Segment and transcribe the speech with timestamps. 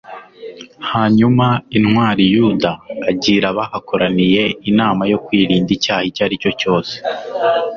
[0.91, 1.45] hanyuma
[1.77, 2.71] intwari yuda
[3.09, 6.93] agira abahakoraniye inama yo kwirinda icyaha icyo ari cyo cyose